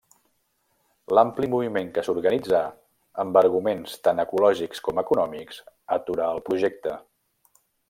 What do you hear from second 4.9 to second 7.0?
econòmics, aturà el projecte.